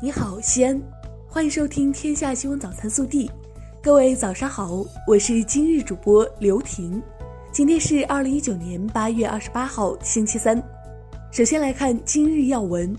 [0.00, 0.80] 你好，西安，
[1.26, 3.26] 欢迎收听《天下新闻早餐速递》。
[3.82, 7.02] 各位早上好，我是今日主播刘婷。
[7.50, 10.62] 今天是二零一九年八月二十八号，星期三。
[11.32, 12.96] 首先来看今日要闻。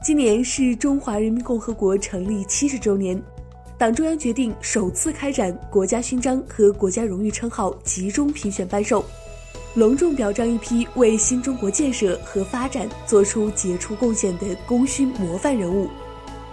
[0.00, 3.20] 今年是中华人民共和国成立七十周年，
[3.76, 9.04] 党中央决定首次开展国家勋章和国家荣誉称号集中评选颁授。
[9.76, 15.90] 隆重表彰一批为新中国建设和发展作出杰出贡献的功勋模范人物。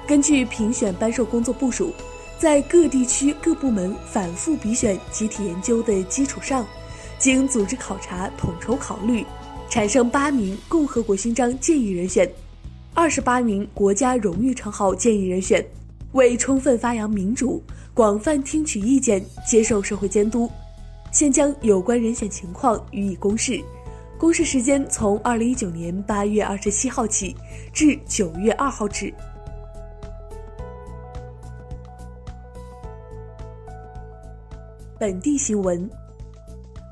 [0.06, 1.94] 根据评选颁授工作部署，
[2.38, 6.68] 在各地区各部门反复比选、集体研究的基础上，
[7.18, 9.26] 经组织考察、统筹考虑，
[9.70, 12.30] 产生八名共和国勋章建议人选，
[12.94, 15.66] 二十八名国家荣誉称号建议人选。
[16.12, 20.52] 为充分发扬民主，广泛听取意见，接受社会监督。
[21.14, 23.64] 现将有关人选情况予以公示，
[24.18, 27.36] 公示时间从二零一九年八月二十七号起
[27.72, 29.14] 至九月二号止。
[35.00, 35.88] 本地新闻：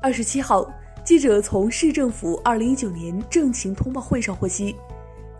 [0.00, 0.70] 二十七号，
[1.04, 4.76] 记者从市政府二零一九年政情通报会上获悉，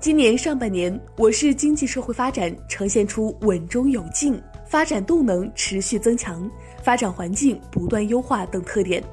[0.00, 4.42] 今年上半年我市经济社会发展呈现出稳中有进。
[4.72, 6.50] 发展动能持续增强，
[6.82, 9.04] 发展环境不断优化等特点，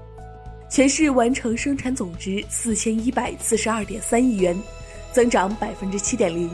[0.70, 4.58] 全市完成生产总值四千一百四十二点三亿元，
[5.12, 6.50] 增长百分之七点零。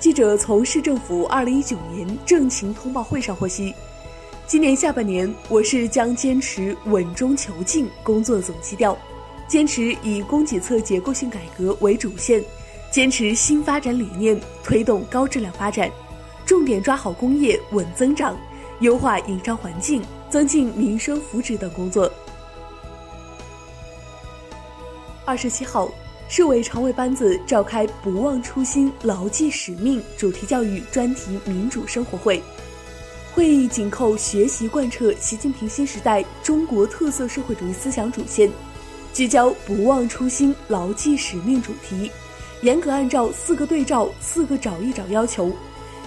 [0.00, 3.74] 记者从市政府二零一九年政情通报会上获悉，
[4.46, 8.96] 今年下半年我市将坚持稳中求进工作总基调，
[9.46, 12.42] 坚持以供给侧结构性改革为主线。
[12.94, 15.90] 坚持新发展理念，推动高质量发展，
[16.46, 18.38] 重点抓好工业稳增长、
[18.78, 22.08] 优化营商环境、增进民生福祉等工作。
[25.24, 25.90] 二十七号，
[26.28, 32.40] 市委常委班子召开“不忘初心、牢记使命”主题教育专题民主生活会，
[33.34, 38.48] 会议紧扣学习贯彻习近平新时代中国特色社会主义思想主线，
[39.12, 42.08] 聚焦“不忘初心、牢记使命”主题。
[42.64, 45.52] 严格按照“四个对照、四个找一找”要求，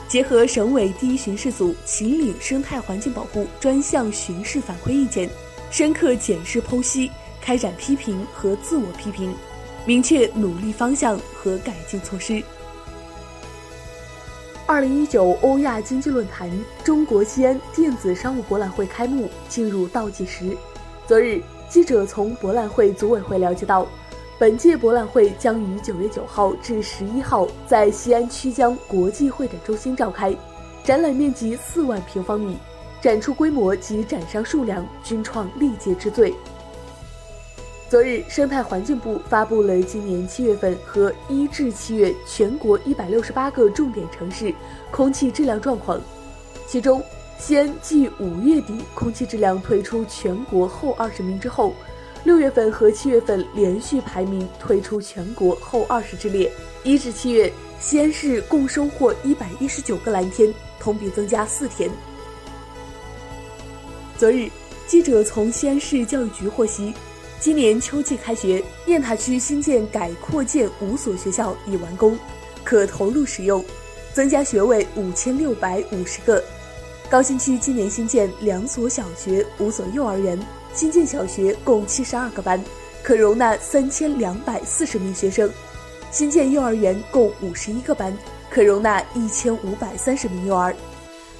[0.08, 5.30] 结合省委第一巡视组秦岭生态环境保护专项巡视反馈意见，
[5.70, 9.32] 深刻检视剖析，开展批评和自我批评，
[9.86, 12.42] 明确努力方向和改进措施。
[14.66, 16.50] 二零一九欧亚经济论坛
[16.84, 20.58] 中国西安电子商务博览会开幕进入倒计时。
[21.06, 23.88] 昨日，记者从博览会组委会了解到。
[24.40, 30.32] 本届博览会将于九月九号至十一号在西安曲江国际会展中心召开，
[30.84, 32.56] 展览面积四万平方米，
[33.02, 36.32] 展出规模及展商数量均创历届之最。
[37.90, 44.54] 昨日，生态环境部发布了今年七月份和一至七月全国一百六十八个重点城市
[44.92, 46.00] 空气质量状况，
[46.68, 47.02] 其中，
[47.40, 51.74] 西安继五月底空气质量退出全国后二十名之后。
[52.28, 56.52] 六月份和七月份连续排名退出全国后二十之列。
[56.84, 57.50] 一至七月，
[57.80, 61.90] 西安市共收获一百一十九个蓝天，同比增加四天。
[64.18, 64.52] 昨日，
[64.86, 66.94] 记者从西安市教育局获悉，
[67.40, 72.20] 今年秋季开学，雁塔区新建改扩建五所学校已完工，
[72.62, 73.64] 可投入使用，
[74.12, 76.44] 增加学位五千六百五十个。
[77.10, 80.38] 高新区今年新建两所小学、五所幼儿园。
[80.74, 82.64] 新建小学共七十二个班，
[83.02, 85.50] 可容纳三千两百四十名学生；
[86.12, 88.16] 新建幼儿园共五十一个班，
[88.50, 90.76] 可容纳一千五百三十名幼儿。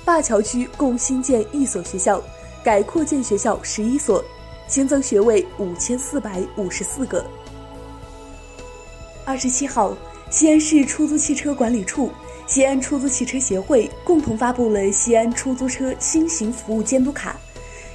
[0.06, 2.22] 灞桥区共新建一所学校，
[2.64, 4.24] 改扩建学校十一所，
[4.68, 7.24] 新增学位五千四百五十四个。
[9.24, 9.96] 二十七号，
[10.32, 12.10] 西安市出租汽车管理处、
[12.48, 17.36] 西安出租汽车协会共同发布了西安出租车新型服务监督卡。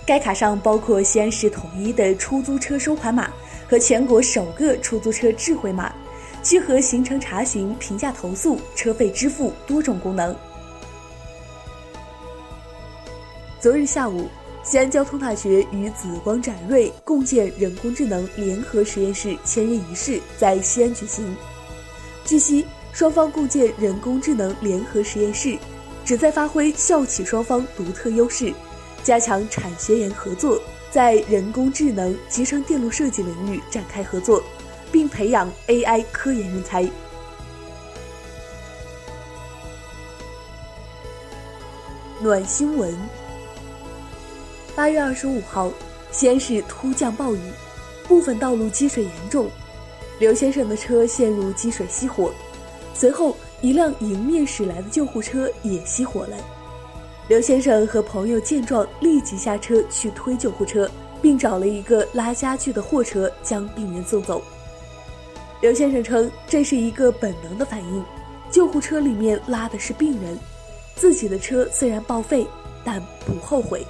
[0.04, 3.30] 该卡上包括西安市统一的出租车收款码
[3.68, 5.92] 和全国首个出租车智慧码，
[6.42, 10.34] 聚合行程查询、评价投诉、车费支付多种功能。
[13.60, 14.28] 昨日下午，
[14.64, 21.36] 西安交通大学与紫光展锐共建人工智能联合实验室签约仪式在西安举行。
[22.24, 25.56] 据悉，双方共建人工智能联合实验室，
[26.04, 28.52] 旨在发挥校企双方独特优势。
[29.02, 30.60] 加强产学研合作，
[30.90, 34.42] 在人工智能、集成电路设计领域展开合作，
[34.92, 36.88] 并培养 AI 科研人才。
[42.20, 42.96] 暖新闻：
[44.76, 45.72] 八月二十五号，
[46.12, 47.40] 西安市突降暴雨，
[48.06, 49.50] 部分道路积水严重，
[50.20, 52.32] 刘先生的车陷入积水熄火，
[52.94, 56.36] 随后一辆迎面驶来的救护车也熄火了。
[57.32, 60.86] 刘先生和朋友见状，立即下车去推救护车，
[61.22, 64.42] 并找了一个拉家具的货车将病人送走。
[65.62, 68.04] 刘先生称，这是一个本能的反应，
[68.50, 70.38] 救护车里面拉的是病人，
[70.94, 72.46] 自己的车虽然报废，
[72.84, 73.82] 但不后悔。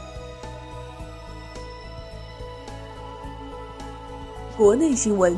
[4.56, 5.37] 国内新闻。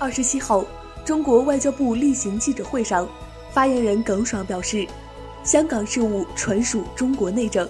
[0.00, 0.64] 二十七号，
[1.04, 3.08] 中国外交部例行记者会上，
[3.52, 4.84] 发言人耿爽表示，
[5.46, 7.66] 香港事务纯属中国内政，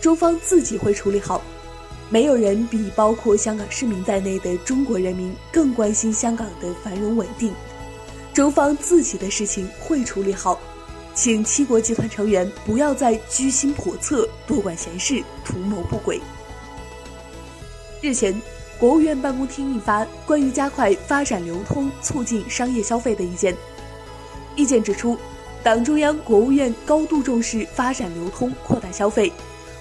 [0.00, 1.40] 中方自己会处理好。
[2.10, 7.54] 没有人比包括香港市民在内的中国人民更关心香港的繁荣稳定，
[8.34, 10.58] 中方自己的事情会处理好，
[11.14, 16.20] 请七国集团成员不要再居心叵测、多管闲事、图谋不轨。
[18.02, 18.34] 日前。
[18.80, 23.54] 国务院办公厅印发《关于加快发展流通、促进商业消费的意见》。
[24.56, 25.16] 意见指出，
[25.62, 29.32] 党中央、国务院高度重视发展流通、扩大消费，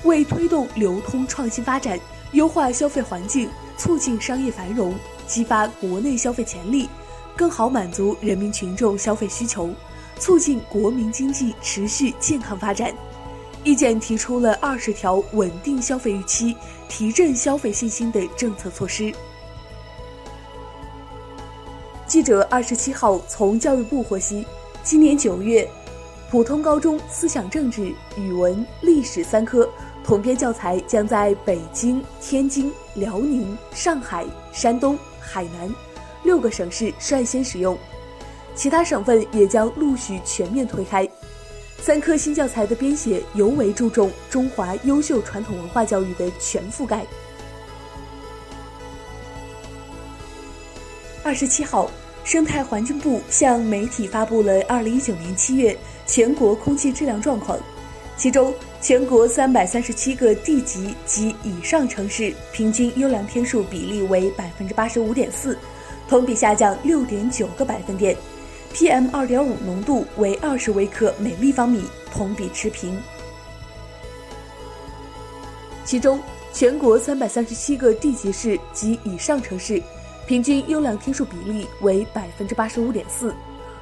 [0.03, 1.99] 为推动流通创新发展、
[2.33, 4.93] 优化消费环境、促进商业繁荣、
[5.25, 6.87] 激发国内消费潜力，
[7.35, 9.73] 更好满足人民群众消费需求，
[10.19, 12.93] 促进国民经济持续健康发展。
[13.63, 16.55] 意见提出了二十条稳定消费预期、
[16.87, 19.11] 提振消费信心的政策措施。
[22.05, 24.45] 记者二十七号从教育部获悉，
[24.83, 25.69] 今年九月，
[26.29, 29.69] 普通高中思想政治、语文、历史三科
[30.03, 35.71] 统编教材将在北京、天津、辽宁、上海、山东、海南
[36.23, 37.77] 六个省市率先使用，
[38.55, 41.07] 其他省份也将陆续全面推开。
[41.79, 47.05] 三科新教材的编写尤为注重中华优秀传统文化教育的全覆盖。
[51.23, 51.89] 二十七号，
[52.23, 57.59] 生态环境部向媒体发布了二零一九年七月全国空气质量状况，
[58.15, 65.57] 其中全国三百三十七个地级及以上城市平均优良天数比例为百分之八十五点四，
[66.07, 68.15] 同比下降六点九个百分点。
[68.73, 71.83] PM 二点五浓度为二十微克每立方米，
[72.13, 72.97] 同比持平。
[75.83, 76.21] 其中，
[76.53, 79.81] 全国三百三十七个地级市及以上城市，
[80.27, 83.33] 平均优良天数比例为百分之八十五点四，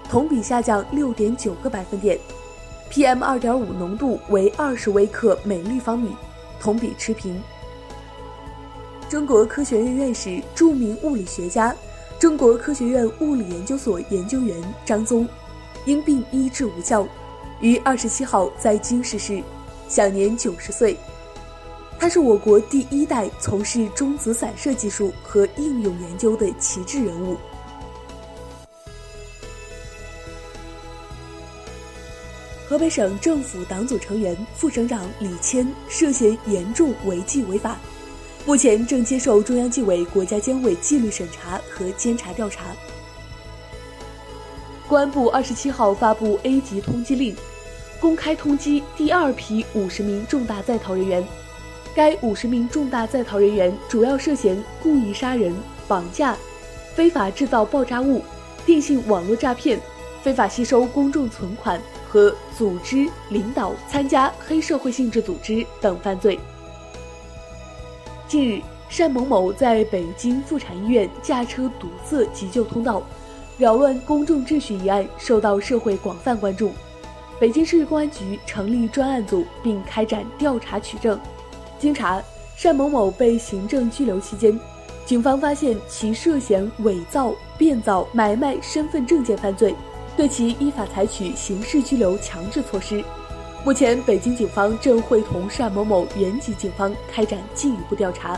[0.10, 2.18] 同比下降六点九个百分点。
[2.90, 6.16] PM 二点五浓度为二十微克每立方米，
[6.60, 7.40] 同比持平。
[9.08, 11.76] 中国科学院院士、著名物理学家。
[12.20, 15.26] 中国科学院物理研究所研究员张宗，
[15.86, 17.08] 因病医治无效，
[17.62, 19.42] 于二十七号在京逝世，
[19.88, 20.98] 享年九十岁。
[22.00, 27.36] 他是我国第一代从事中子散射技术和应用研究的旗帜人物。
[32.66, 37.78] 河北省政府党组成员、副省长李谦涉嫌严重违纪违法。
[38.46, 42.68] 目前正接受中央纪委国家监委纪律审查和监察调查。
[44.88, 47.36] 公安部二十七号发布 A 级通缉令，
[48.00, 51.22] 公开通缉第二批五十名重大在逃人员。
[51.96, 55.56] 该五十名重大在逃人员主要涉嫌故意杀人、
[55.88, 56.38] 绑架、
[56.94, 58.22] 非法制造爆炸物、
[58.66, 59.80] 电信网络诈骗、
[60.22, 66.40] 非法吸收公众存款和组织领导参加黑社会性质组织等犯罪。
[68.28, 68.62] 近日，
[68.96, 73.02] 单某某在北京妇产医院驾车堵塞急救通道，
[73.58, 76.72] 扰乱公众秩序一案受到社会广泛关注。
[77.40, 81.20] 北京市公安局成立专案组，并开展调查取证。
[81.80, 82.22] 经查，
[82.62, 84.60] 单某某被行政拘留期间，
[85.06, 89.74] 警方发现其涉嫌伪造、变造、买卖身份证件犯罪，
[90.18, 93.04] 对其依法采取刑事拘留强制措施。
[93.66, 98.38] 目前，北京警方正会同单某某原籍警方开展进一步调查。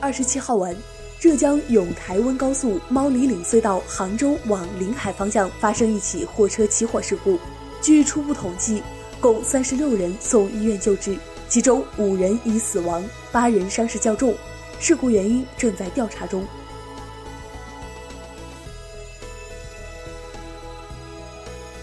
[0.00, 0.76] 二十七号晚，
[1.18, 7.38] 浙江永台温高速猫里岭隧道杭州往临海方向发生一起货车起火事故，
[7.80, 8.82] 据初步统计，
[9.20, 11.16] 共三十六人送医院救治，
[11.48, 14.34] 其中五人已死亡，八人伤势较重，
[14.80, 16.44] 事故原因正在调查中。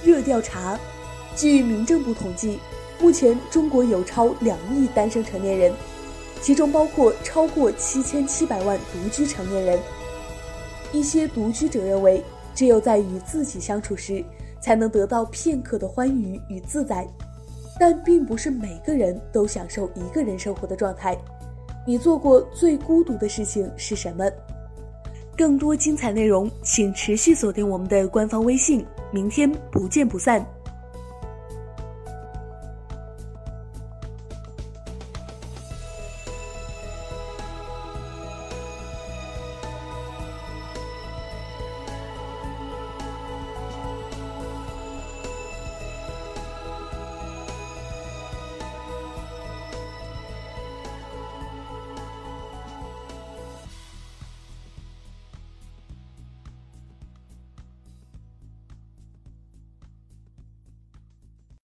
[0.04, 0.80] 热调查。
[1.36, 2.60] 据民政部统计，
[3.00, 5.74] 目前中国有超两亿单身成年人，
[6.42, 9.80] 其中包括超过七千七百万独居成年人。
[10.92, 14.24] 一些独居者认为，只有在与自己相处时，
[14.62, 17.08] 才能得到片刻的欢愉与自在。
[17.80, 21.18] 但并不是每个人都享受一个人生活的状态。
[21.86, 24.26] 你做过最孤独的事情是什么？
[25.36, 28.86] 更多精彩内容，请持续锁定我们的官方微信。
[29.12, 30.46] 明天不见不散。